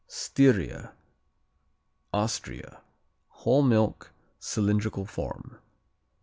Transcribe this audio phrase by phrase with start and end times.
[0.07, 0.93] Styria
[2.11, 2.81] Austria
[3.29, 4.11] Whole milk.
[4.39, 5.59] Cylindrical form.